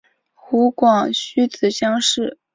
[0.33, 2.39] 湖广戊子乡试。